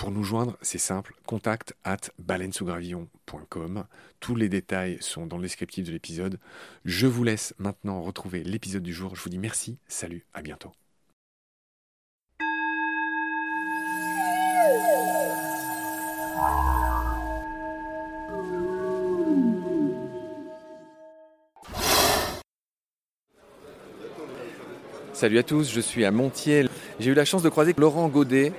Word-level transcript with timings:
Pour 0.00 0.10
nous 0.10 0.24
joindre, 0.24 0.56
c'est 0.62 0.78
simple, 0.78 1.12
contact 1.26 1.74
at 1.84 1.98
baleinesougravillon.com. 2.18 3.84
Tous 4.18 4.34
les 4.34 4.48
détails 4.48 4.96
sont 5.02 5.26
dans 5.26 5.36
le 5.36 5.42
descriptif 5.42 5.84
de 5.84 5.92
l'épisode. 5.92 6.38
Je 6.86 7.06
vous 7.06 7.22
laisse 7.22 7.52
maintenant 7.58 8.00
retrouver 8.00 8.42
l'épisode 8.42 8.82
du 8.82 8.94
jour. 8.94 9.14
Je 9.14 9.22
vous 9.22 9.28
dis 9.28 9.36
merci, 9.36 9.76
salut, 9.88 10.24
à 10.32 10.40
bientôt. 10.40 10.72
Salut 25.12 25.36
à 25.36 25.42
tous, 25.42 25.70
je 25.70 25.80
suis 25.82 26.06
à 26.06 26.10
Montiel. 26.10 26.70
J'ai 26.98 27.10
eu 27.10 27.14
la 27.14 27.26
chance 27.26 27.42
de 27.42 27.50
croiser 27.50 27.74
Laurent 27.76 28.08
Godet, 28.08 28.54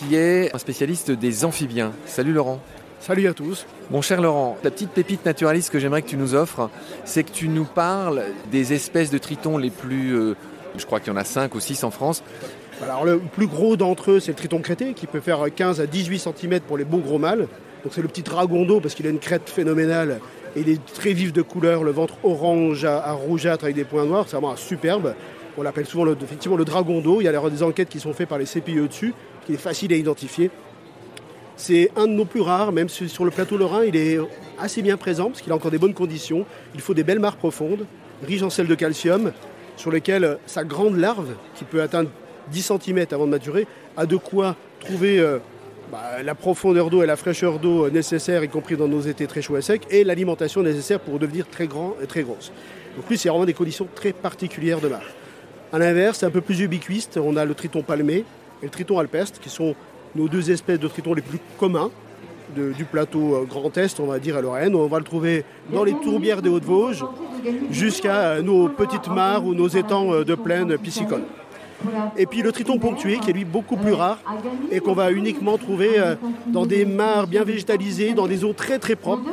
qui 0.00 0.14
est 0.14 0.54
un 0.54 0.58
spécialiste 0.58 1.10
des 1.10 1.44
amphibiens. 1.44 1.92
Salut 2.06 2.32
Laurent. 2.32 2.60
Salut 3.00 3.28
à 3.28 3.34
tous. 3.34 3.66
Mon 3.90 4.00
cher 4.00 4.22
Laurent, 4.22 4.56
la 4.64 4.70
petite 4.70 4.90
pépite 4.90 5.26
naturaliste 5.26 5.70
que 5.70 5.78
j'aimerais 5.78 6.00
que 6.00 6.08
tu 6.08 6.16
nous 6.16 6.34
offres, 6.34 6.70
c'est 7.04 7.22
que 7.22 7.30
tu 7.30 7.48
nous 7.48 7.64
parles 7.64 8.22
des 8.50 8.72
espèces 8.72 9.10
de 9.10 9.18
tritons 9.18 9.58
les 9.58 9.68
plus... 9.70 10.14
euh, 10.14 10.36
je 10.76 10.86
crois 10.86 11.00
qu'il 11.00 11.12
y 11.12 11.16
en 11.16 11.18
a 11.18 11.24
5 11.24 11.54
ou 11.54 11.60
6 11.60 11.84
en 11.84 11.90
France. 11.90 12.22
Alors 12.82 13.04
le 13.04 13.18
plus 13.18 13.46
gros 13.46 13.76
d'entre 13.76 14.12
eux, 14.12 14.20
c'est 14.20 14.30
le 14.30 14.36
triton 14.36 14.60
crêté, 14.60 14.94
qui 14.94 15.06
peut 15.06 15.20
faire 15.20 15.44
15 15.54 15.80
à 15.80 15.86
18 15.86 16.18
cm 16.18 16.60
pour 16.60 16.78
les 16.78 16.84
beaux 16.84 16.98
gros 16.98 17.18
mâles. 17.18 17.46
Donc 17.84 17.92
c'est 17.92 18.02
le 18.02 18.08
petit 18.08 18.22
dragon 18.22 18.64
d'eau 18.64 18.80
parce 18.80 18.94
qu'il 18.94 19.06
a 19.06 19.10
une 19.10 19.18
crête 19.18 19.50
phénoménale 19.50 20.20
et 20.56 20.60
il 20.60 20.68
est 20.70 20.82
très 20.94 21.12
vif 21.12 21.32
de 21.32 21.42
couleur, 21.42 21.84
le 21.84 21.90
ventre 21.90 22.14
orange 22.22 22.86
à, 22.86 23.04
à 23.04 23.12
rougeâtre 23.12 23.64
avec 23.64 23.76
des 23.76 23.84
points 23.84 24.06
noirs, 24.06 24.24
c'est 24.28 24.36
vraiment 24.36 24.56
superbe. 24.56 25.14
On 25.58 25.62
l'appelle 25.62 25.86
souvent 25.86 26.04
le, 26.04 26.16
effectivement 26.22 26.56
le 26.56 26.64
dragon 26.64 27.00
d'eau. 27.00 27.20
Il 27.20 27.24
y 27.24 27.28
a 27.28 27.50
des 27.50 27.62
enquêtes 27.62 27.88
qui 27.88 28.00
sont 28.00 28.14
faites 28.14 28.28
par 28.28 28.38
les 28.38 28.46
CPE 28.46 28.88
dessus, 28.88 29.12
qui 29.50 29.54
est 29.54 29.58
facile 29.58 29.92
à 29.92 29.96
identifier. 29.96 30.50
C'est 31.56 31.90
un 31.96 32.06
de 32.06 32.12
nos 32.12 32.24
plus 32.24 32.40
rares, 32.40 32.72
même 32.72 32.88
sur 32.88 33.24
le 33.24 33.30
plateau 33.30 33.56
lorrain, 33.56 33.84
il 33.84 33.96
est 33.96 34.18
assez 34.58 34.80
bien 34.80 34.96
présent 34.96 35.28
parce 35.28 35.42
qu'il 35.42 35.52
a 35.52 35.54
encore 35.54 35.70
des 35.70 35.78
bonnes 35.78 35.94
conditions. 35.94 36.46
Il 36.74 36.80
faut 36.80 36.94
des 36.94 37.02
belles 37.02 37.18
mares 37.18 37.36
profondes, 37.36 37.84
riches 38.26 38.42
en 38.42 38.50
sel 38.50 38.66
de 38.66 38.74
calcium, 38.74 39.32
sur 39.76 39.90
lesquelles 39.90 40.38
sa 40.46 40.64
grande 40.64 40.96
larve, 40.96 41.34
qui 41.54 41.64
peut 41.64 41.82
atteindre 41.82 42.10
10 42.52 42.72
cm 42.84 43.06
avant 43.10 43.26
de 43.26 43.30
maturer, 43.30 43.66
a 43.96 44.06
de 44.06 44.16
quoi 44.16 44.56
trouver 44.78 45.18
euh, 45.18 45.38
bah, 45.92 46.22
la 46.24 46.34
profondeur 46.34 46.88
d'eau 46.88 47.02
et 47.02 47.06
la 47.06 47.16
fraîcheur 47.16 47.58
d'eau 47.58 47.90
nécessaires, 47.90 48.42
y 48.42 48.48
compris 48.48 48.76
dans 48.76 48.88
nos 48.88 49.00
étés 49.00 49.26
très 49.26 49.42
chauds 49.42 49.56
et 49.56 49.62
secs, 49.62 49.82
et 49.90 50.04
l'alimentation 50.04 50.62
nécessaire 50.62 51.00
pour 51.00 51.18
devenir 51.18 51.46
très 51.48 51.66
grand 51.66 51.96
et 52.02 52.06
très 52.06 52.22
grosse. 52.22 52.52
Donc 52.96 53.08
lui, 53.10 53.18
c'est 53.18 53.28
vraiment 53.28 53.44
des 53.44 53.54
conditions 53.54 53.86
très 53.94 54.12
particulières 54.12 54.80
de 54.80 54.88
mare. 54.88 55.02
A 55.72 55.78
l'inverse, 55.78 56.18
c'est 56.18 56.26
un 56.26 56.30
peu 56.30 56.40
plus 56.40 56.60
ubiquiste. 56.60 57.18
On 57.22 57.36
a 57.36 57.44
le 57.44 57.54
triton 57.54 57.82
palmé 57.82 58.24
et 58.62 58.66
le 58.66 58.70
triton 58.70 58.98
alpestre, 58.98 59.40
qui 59.40 59.48
sont 59.48 59.74
nos 60.14 60.28
deux 60.28 60.50
espèces 60.50 60.80
de 60.80 60.88
tritons 60.88 61.14
les 61.14 61.22
plus 61.22 61.38
communs 61.58 61.90
du 62.54 62.84
plateau 62.84 63.34
euh, 63.34 63.44
Grand 63.44 63.76
Est, 63.76 64.00
on 64.00 64.06
va 64.06 64.18
dire 64.18 64.36
à 64.36 64.40
Lorraine. 64.40 64.74
On 64.74 64.86
va 64.86 64.98
le 64.98 65.04
trouver 65.04 65.44
dans 65.72 65.84
les 65.84 65.94
tourbières 65.94 66.42
des 66.42 66.48
Hauts-de-Vosges 66.48 67.04
jusqu'à 67.70 68.16
euh, 68.16 68.42
nos 68.42 68.68
petites 68.68 69.08
mares 69.08 69.44
ou 69.44 69.54
nos 69.54 69.68
étangs 69.68 70.12
euh, 70.12 70.24
de 70.24 70.34
plaine 70.34 70.76
piscicoles. 70.78 71.24
Et 72.18 72.26
puis 72.26 72.42
le 72.42 72.52
triton 72.52 72.78
ponctué, 72.78 73.18
qui 73.18 73.30
est 73.30 73.32
lui 73.32 73.46
beaucoup 73.46 73.76
plus 73.76 73.94
rare 73.94 74.18
et 74.70 74.80
qu'on 74.80 74.92
va 74.92 75.10
uniquement 75.12 75.56
trouver 75.56 75.92
dans 76.46 76.66
des 76.66 76.84
mares 76.84 77.26
bien 77.26 77.42
végétalisées, 77.42 78.12
dans 78.12 78.26
des 78.26 78.44
eaux 78.44 78.52
très 78.52 78.78
très 78.78 78.96
propres 78.96 79.30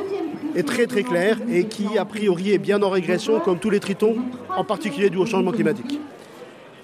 et 0.54 0.62
très 0.62 0.86
très 0.86 1.02
claires 1.02 1.36
et 1.50 1.64
qui 1.64 1.98
a 1.98 2.06
priori 2.06 2.52
est 2.52 2.58
bien 2.58 2.82
en 2.82 2.88
régression 2.88 3.38
comme 3.40 3.58
tous 3.58 3.68
les 3.68 3.80
tritons, 3.80 4.16
en 4.56 4.64
particulier 4.64 5.10
dû 5.10 5.18
au 5.18 5.26
changement 5.26 5.52
climatique. 5.52 6.00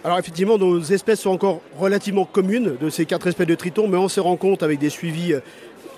Alors 0.04 0.18
effectivement, 0.18 0.58
nos 0.58 0.82
espèces 0.82 1.22
sont 1.22 1.30
encore 1.30 1.62
relativement 1.78 2.26
communes 2.26 2.76
de 2.78 2.90
ces 2.90 3.06
quatre 3.06 3.26
espèces 3.26 3.46
de 3.46 3.54
tritons, 3.54 3.88
mais 3.88 3.96
on 3.96 4.10
se 4.10 4.20
rend 4.20 4.36
compte 4.36 4.62
avec 4.62 4.78
des 4.78 4.90
suivis 4.90 5.32
euh, 5.32 5.40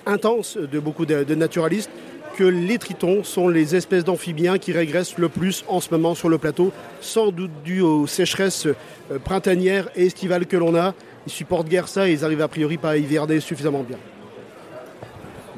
intenses 0.05 0.55
de 0.55 0.79
beaucoup 0.79 1.05
de, 1.05 1.35
naturalistes 1.35 1.91
que 2.37 2.45
les 2.45 2.77
tritons 2.77 3.25
sont 3.25 3.49
les 3.49 3.75
espèces 3.75 4.05
d'amphibiens 4.05 4.59
qui 4.59 4.71
régressent 4.71 5.17
le 5.17 5.27
plus 5.27 5.65
en 5.67 5.81
ce 5.81 5.89
moment 5.91 6.15
sur 6.15 6.29
le 6.29 6.37
plateau, 6.37 6.71
sans 7.01 7.31
doute 7.31 7.51
dû 7.65 7.81
aux 7.81 8.07
sécheresses 8.07 8.67
euh, 8.67 9.19
printanières 9.21 9.89
et 9.97 10.05
estivales 10.05 10.45
que 10.45 10.55
l'on 10.55 10.73
a. 10.73 10.93
Ils 11.25 11.33
supportent 11.33 11.67
guère 11.67 11.89
ça 11.89 12.07
et 12.07 12.13
ils 12.13 12.23
arrivent 12.23 12.41
a 12.41 12.47
priori 12.47 12.77
pas 12.77 12.91
à 12.91 12.95
hiverner 12.95 13.41
suffisamment 13.41 13.83
bien. 13.83 13.97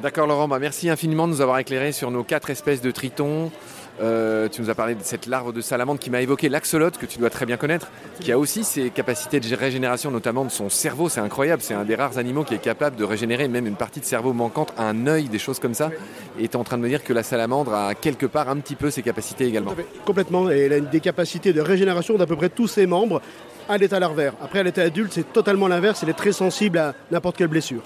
D'accord 0.02 0.26
Laurent, 0.26 0.48
bah, 0.48 0.58
merci 0.58 0.88
infiniment 0.88 1.28
de 1.28 1.34
nous 1.34 1.40
avoir 1.40 1.60
éclairé 1.60 1.92
sur 1.92 2.10
nos 2.10 2.24
quatre 2.24 2.50
espèces 2.50 2.80
de 2.80 2.90
tritons. 2.90 3.52
Euh, 4.00 4.48
tu 4.48 4.62
nous 4.62 4.70
as 4.70 4.74
parlé 4.74 4.94
de 4.94 5.02
cette 5.02 5.26
larve 5.26 5.52
de 5.52 5.60
salamandre 5.60 6.00
qui 6.00 6.10
m'a 6.10 6.22
évoqué 6.22 6.48
l'axolote, 6.48 6.96
que 6.96 7.06
tu 7.06 7.18
dois 7.18 7.30
très 7.30 7.44
bien 7.46 7.56
connaître, 7.56 7.90
qui 8.20 8.32
a 8.32 8.38
aussi 8.38 8.64
ses 8.64 8.90
capacités 8.90 9.40
de 9.40 9.54
régénération, 9.54 10.10
notamment 10.10 10.44
de 10.44 10.50
son 10.50 10.70
cerveau. 10.70 11.08
C'est 11.08 11.20
incroyable, 11.20 11.62
c'est 11.62 11.74
un 11.74 11.84
des 11.84 11.94
rares 11.94 12.18
animaux 12.18 12.44
qui 12.44 12.54
est 12.54 12.58
capable 12.58 12.96
de 12.96 13.04
régénérer 13.04 13.48
même 13.48 13.66
une 13.66 13.76
partie 13.76 14.00
de 14.00 14.04
cerveau 14.04 14.32
manquante, 14.32 14.72
un 14.78 15.06
œil, 15.06 15.24
des 15.28 15.38
choses 15.38 15.58
comme 15.58 15.74
ça. 15.74 15.90
Et 16.38 16.48
tu 16.48 16.52
es 16.52 16.56
en 16.56 16.64
train 16.64 16.78
de 16.78 16.82
me 16.82 16.88
dire 16.88 17.04
que 17.04 17.12
la 17.12 17.22
salamandre 17.22 17.74
a 17.74 17.94
quelque 17.94 18.26
part 18.26 18.48
un 18.48 18.56
petit 18.56 18.76
peu 18.76 18.90
ses 18.90 19.02
capacités 19.02 19.44
également. 19.44 19.74
Complètement, 20.04 20.50
et 20.50 20.60
elle 20.60 20.72
a 20.72 20.80
des 20.80 21.00
capacités 21.00 21.52
de 21.52 21.60
régénération 21.60 22.16
d'à 22.16 22.26
peu 22.26 22.36
près 22.36 22.48
tous 22.48 22.68
ses 22.68 22.86
membres 22.86 23.20
à 23.68 23.76
l'état 23.76 24.00
larvaire. 24.00 24.32
Après, 24.42 24.60
à 24.60 24.62
l'état 24.62 24.82
adulte, 24.82 25.12
c'est 25.12 25.32
totalement 25.32 25.68
l'inverse, 25.68 26.02
elle 26.02 26.08
est 26.08 26.14
très 26.14 26.32
sensible 26.32 26.78
à 26.78 26.94
n'importe 27.10 27.36
quelle 27.36 27.48
blessure. 27.48 27.82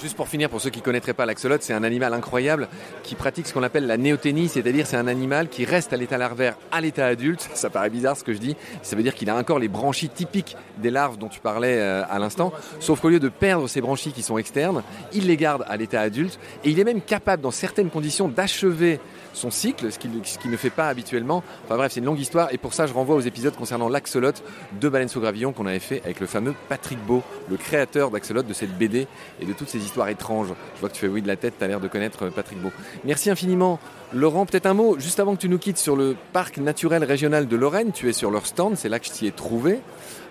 Juste 0.00 0.16
pour 0.16 0.28
finir, 0.28 0.50
pour 0.50 0.60
ceux 0.60 0.70
qui 0.70 0.80
ne 0.80 0.84
connaîtraient 0.84 1.14
pas 1.14 1.26
l'axolote, 1.26 1.62
c'est 1.62 1.72
un 1.72 1.82
animal 1.82 2.12
incroyable 2.12 2.68
qui 3.02 3.14
pratique 3.14 3.46
ce 3.46 3.54
qu'on 3.54 3.62
appelle 3.62 3.86
la 3.86 3.96
néoténie, 3.96 4.48
c'est-à-dire 4.48 4.86
c'est 4.86 4.96
un 4.96 5.06
animal 5.06 5.48
qui 5.48 5.64
reste 5.64 5.92
à 5.92 5.96
l'état 5.96 6.18
larvaire 6.18 6.56
à 6.70 6.80
l'état 6.80 7.06
adulte. 7.06 7.48
Ça 7.54 7.70
paraît 7.70 7.90
bizarre 7.90 8.16
ce 8.16 8.24
que 8.24 8.32
je 8.32 8.38
dis. 8.38 8.56
Ça 8.82 8.96
veut 8.96 9.02
dire 9.02 9.14
qu'il 9.14 9.30
a 9.30 9.36
encore 9.36 9.58
les 9.58 9.68
branchies 9.68 10.08
typiques 10.08 10.56
des 10.78 10.90
larves 10.90 11.18
dont 11.18 11.28
tu 11.28 11.40
parlais 11.40 11.78
euh, 11.78 12.02
à 12.08 12.18
l'instant, 12.18 12.52
sauf 12.80 13.00
qu'au 13.00 13.08
lieu 13.08 13.20
de 13.20 13.28
perdre 13.28 13.68
ces 13.68 13.80
branchies 13.80 14.12
qui 14.12 14.22
sont 14.22 14.38
externes, 14.38 14.82
il 15.12 15.26
les 15.26 15.36
garde 15.36 15.64
à 15.68 15.76
l'état 15.76 16.00
adulte 16.00 16.38
et 16.64 16.70
il 16.70 16.78
est 16.78 16.84
même 16.84 17.00
capable, 17.00 17.42
dans 17.42 17.50
certaines 17.50 17.90
conditions, 17.90 18.28
d'achever 18.28 19.00
son 19.32 19.50
cycle, 19.50 19.92
ce 19.92 19.98
qu'il 19.98 20.50
ne 20.50 20.56
fait 20.56 20.70
pas 20.70 20.88
habituellement. 20.88 21.42
Enfin 21.64 21.76
bref, 21.76 21.92
c'est 21.92 22.00
une 22.00 22.06
longue 22.06 22.20
histoire 22.20 22.52
et 22.52 22.58
pour 22.58 22.74
ça, 22.74 22.86
je 22.86 22.92
renvoie 22.92 23.16
aux 23.16 23.20
épisodes 23.20 23.54
concernant 23.54 23.88
l'axolote 23.88 24.42
de 24.80 24.88
Baleine 24.88 25.08
sous 25.08 25.20
gravillon 25.20 25.52
qu'on 25.52 25.66
avait 25.66 25.78
fait 25.78 26.02
avec 26.04 26.20
le 26.20 26.26
fameux 26.26 26.54
Patrick 26.68 26.98
Beau, 27.04 27.22
le 27.50 27.56
créateur 27.56 28.10
d'Axolote, 28.10 28.46
de 28.46 28.54
cette 28.54 28.76
BD 28.76 29.06
et 29.40 29.44
de 29.44 29.52
toutes 29.52 29.68
ces 29.68 29.75
histoires 29.84 30.08
étranges. 30.08 30.48
Je 30.74 30.80
vois 30.80 30.88
que 30.88 30.94
tu 30.94 31.00
fais 31.00 31.08
oui 31.08 31.22
de 31.22 31.26
la 31.26 31.36
tête, 31.36 31.54
tu 31.58 31.64
as 31.64 31.68
l'air 31.68 31.80
de 31.80 31.88
connaître 31.88 32.24
euh, 32.24 32.30
Patrick 32.30 32.60
Beau. 32.60 32.70
Merci 33.04 33.30
infiniment. 33.30 33.78
Laurent, 34.12 34.46
peut-être 34.46 34.66
un 34.66 34.74
mot, 34.74 34.98
juste 34.98 35.20
avant 35.20 35.34
que 35.34 35.40
tu 35.40 35.48
nous 35.48 35.58
quittes 35.58 35.78
sur 35.78 35.96
le 35.96 36.16
parc 36.32 36.58
naturel 36.58 37.02
régional 37.04 37.48
de 37.48 37.56
Lorraine, 37.56 37.92
tu 37.92 38.08
es 38.08 38.12
sur 38.12 38.30
leur 38.30 38.46
stand, 38.46 38.76
c'est 38.76 38.88
là 38.88 38.98
que 38.98 39.06
je 39.06 39.10
t'y 39.10 39.26
ai 39.26 39.32
trouvé, 39.32 39.80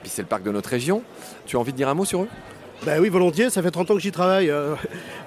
puis 0.01 0.09
c'est 0.09 0.21
le 0.21 0.27
parc 0.27 0.44
de 0.44 0.51
notre 0.51 0.69
région. 0.69 1.03
Tu 1.45 1.57
as 1.57 1.59
envie 1.59 1.71
de 1.71 1.77
dire 1.77 1.89
un 1.89 1.94
mot 1.94 2.06
sur 2.06 2.21
eux? 2.24 2.30
Ben 2.86 3.01
oui, 3.01 3.09
volontiers, 3.09 3.50
ça 3.50 3.62
fait 3.62 3.71
30 3.71 3.92
ans 3.92 3.95
que 3.95 4.01
j'y 4.01 4.12
travaille 4.12 4.50
euh, 4.50 4.75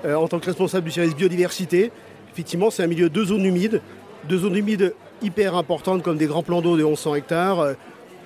euh, 0.04 0.14
en 0.14 0.28
tant 0.28 0.38
que 0.38 0.46
responsable 0.46 0.84
du 0.84 0.92
service 0.92 1.14
biodiversité. 1.14 1.90
Effectivement, 2.32 2.70
c'est 2.70 2.82
un 2.82 2.86
milieu 2.86 3.10
de 3.10 3.24
zones 3.24 3.44
humides, 3.44 3.82
deux 4.28 4.38
zones 4.38 4.56
humides 4.56 4.94
hyper 5.22 5.56
importantes 5.56 6.02
comme 6.02 6.16
des 6.16 6.26
grands 6.26 6.42
plans 6.42 6.62
d'eau 6.62 6.76
de 6.76 6.84
1100 6.84 7.16
hectares, 7.16 7.74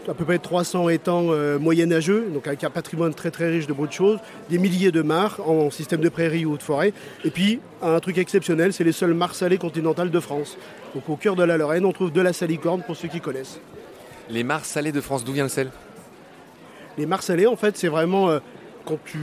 à 0.09 0.15
peu 0.15 0.25
près 0.25 0.39
300 0.39 0.89
étangs 0.89 1.29
euh, 1.31 1.59
moyenâgeux, 1.59 2.29
donc 2.33 2.47
avec 2.47 2.65
un 2.65 2.71
patrimoine 2.71 3.15
très 3.15 3.31
très 3.31 3.49
riche 3.49 3.67
de 3.67 3.73
beaucoup 3.73 3.89
de 3.89 3.93
choses, 3.93 4.19
des 4.51 4.59
milliers 4.59 4.91
de 4.91 5.03
mares 5.03 5.41
en 5.47 5.71
système 5.71 6.01
de 6.01 6.09
prairie 6.09 6.45
ou 6.45 6.57
de 6.57 6.63
forêt, 6.63 6.93
et 7.25 7.31
puis 7.31 7.61
un 7.83 7.99
truc 8.01 8.19
exceptionnel, 8.19 8.73
c'est 8.73 8.85
les 8.85 8.93
seules 8.93 9.15
mares 9.15 9.35
salées 9.35 9.59
continentales 9.59 10.11
de 10.11 10.21
France. 10.21 10.57
Donc 10.95 11.09
au 11.09 11.17
cœur 11.17 11.37
de 11.37 11.45
la 11.45 11.57
Lorraine, 11.57 11.85
on 11.85 11.93
trouve 11.93 12.13
de 12.13 12.21
la 12.21 12.33
salicorne 12.33 12.83
pour 12.83 12.97
ceux 12.97 13.09
qui 13.09 13.21
connaissent. 13.21 13.61
Les 14.29 14.45
mares 14.45 14.65
salées 14.65 14.93
de 14.93 15.01
France, 15.01 15.25
d'où 15.25 15.33
vient 15.33 15.45
le 15.45 15.49
sel? 15.49 15.71
Les 16.99 17.07
mares 17.07 17.23
salées, 17.23 17.47
en 17.47 17.57
fait, 17.57 17.77
c'est 17.77 17.89
vraiment 17.89 18.29
euh, 18.31 18.39
quand 18.85 18.99
tu 19.05 19.19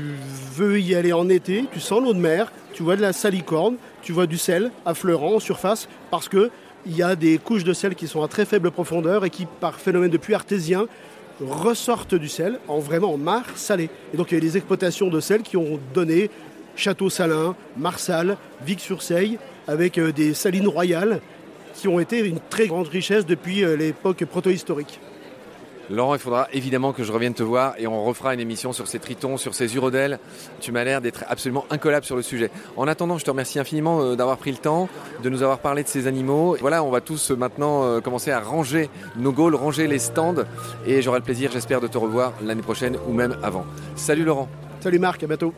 veux 0.54 0.80
y 0.80 0.96
aller 0.96 1.14
en 1.14 1.30
été, 1.30 1.66
tu 1.72 1.80
sens 1.80 2.02
l'eau 2.02 2.14
de 2.14 2.20
mer, 2.20 2.52
tu 2.74 2.84
vois 2.84 2.96
de 2.96 3.02
la 3.02 3.14
salicorne, 3.14 3.76
tu 4.02 4.12
vois 4.12 4.28
du 4.28 4.38
sel 4.38 4.72
affleurant 4.86 5.36
en 5.36 5.40
surface, 5.40 5.88
parce 6.12 6.30
que 6.30 6.50
il 6.86 6.96
y 6.96 7.04
a 7.04 7.16
des 7.16 7.38
couches 7.38 7.64
de 7.64 7.74
sel 7.74 7.96
qui 7.96 8.08
sont 8.08 8.24
à 8.24 8.28
très 8.28 8.46
faible 8.46 8.72
profondeur 8.72 9.26
et 9.26 9.30
qui, 9.30 9.46
par 9.46 9.76
phénomène 9.76 10.10
de 10.10 10.18
puits 10.18 10.34
artésien, 10.34 10.88
ressortent 11.42 12.16
du 12.16 12.28
sel 12.28 12.60
en 12.68 12.80
vraiment 12.80 13.14
en 13.14 13.18
mare. 13.18 13.46
Et 13.78 14.18
donc 14.18 14.32
il 14.32 14.36
y 14.36 14.38
a 14.38 14.42
des 14.42 14.58
exploitations 14.58 15.08
de 15.10 15.20
sel 15.20 15.42
qui 15.42 15.58
ont 15.58 15.80
donné 15.94 16.30
Château 16.76 17.10
Salin, 17.10 17.56
Marsal, 17.78 18.38
Vic-sur-Seille, 18.66 19.38
avec 19.68 19.98
euh, 19.98 20.12
des 20.12 20.34
salines 20.34 20.68
royales 20.68 21.22
qui 21.74 21.88
ont 21.88 22.00
été 22.00 22.20
une 22.20 22.40
très 22.50 22.68
grande 22.68 22.88
richesse 22.88 23.26
depuis 23.26 23.64
euh, 23.64 23.76
l'époque 23.76 24.24
protohistorique. 24.26 25.00
Laurent, 25.90 26.14
il 26.14 26.20
faudra 26.20 26.48
évidemment 26.54 26.94
que 26.94 27.04
je 27.04 27.12
revienne 27.12 27.34
te 27.34 27.42
voir 27.42 27.74
et 27.80 27.88
on 27.88 28.04
refera 28.04 28.36
une 28.36 28.40
émission 28.40 28.74
sur 28.74 28.88
ces 28.88 29.00
tritons, 29.00 29.38
sur 29.38 29.56
ces 29.56 29.76
urodèles. 29.76 30.20
Tu 30.60 30.72
m'as 30.72 30.84
l'air 30.84 31.02
d'être 31.02 31.26
absolument 31.28 31.66
incollable 31.72 32.06
sur 32.06 32.16
le 32.16 32.22
sujet. 32.22 32.52
En 32.78 32.88
attendant, 32.88 33.18
je 33.18 33.26
te 33.26 33.32
remercie 33.32 33.58
infiniment 33.58 34.02
euh, 34.02 34.16
d'avoir 34.16 34.38
pris 34.38 34.52
le 34.52 34.58
temps, 34.58 34.88
de 35.24 35.30
nous 35.30 35.42
avoir 35.42 35.60
parlé 35.60 35.84
de 35.84 35.88
ces 35.88 36.06
animaux. 36.06 36.56
Voilà, 36.62 36.84
on 36.84 36.92
va 36.92 37.02
tous 37.02 37.32
euh, 37.32 37.36
maintenant 37.36 37.84
euh, 37.84 38.02
commencer 38.02 38.30
à 38.30 38.40
ranger 38.40 38.90
nos 39.16 39.32
gaules, 39.32 39.56
ranger 39.56 39.88
les 39.88 39.98
stands 39.98 40.44
et 40.86 41.02
j'aurai 41.02 41.20
le 41.20 41.26
plaisir, 41.26 41.52
j'espère, 41.52 41.82
de 41.82 41.88
te 41.88 41.98
revoir 41.98 42.34
l'année 42.44 42.62
prochaine 42.62 42.98
ou 43.08 43.14
même 43.14 43.36
avant. 43.42 43.66
Salut 43.96 44.26
Laurent. 44.26 44.48
Salut 44.82 45.00
Marc, 45.00 45.24
à 45.24 45.28
bientôt. 45.28 45.54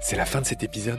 C'est 0.00 0.16
la 0.16 0.24
fin 0.24 0.40
de 0.40 0.46
cet 0.46 0.64
épisode. 0.64 0.98